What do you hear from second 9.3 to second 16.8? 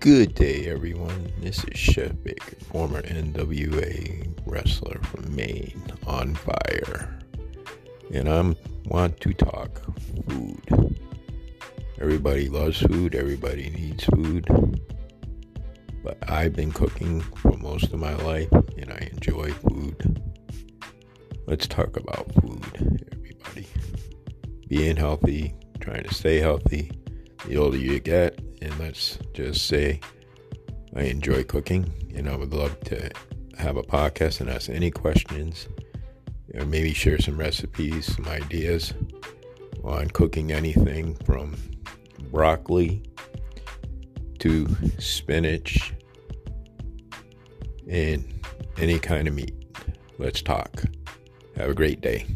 talk food. Everybody loves food. Everybody needs food. But I've been